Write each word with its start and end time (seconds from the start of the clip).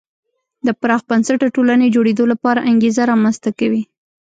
د 0.65 0.67
پراخ 0.81 1.01
بنسټه 1.09 1.47
ټولنې 1.55 1.93
جوړېدو 1.95 2.23
لپاره 2.33 2.65
انګېزه 2.71 3.03
رامنځته 3.11 3.49
کوي. 3.59 3.81